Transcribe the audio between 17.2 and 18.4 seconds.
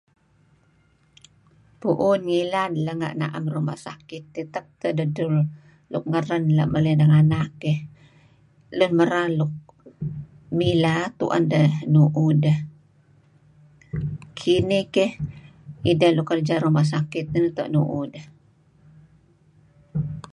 neto' nuuh deh.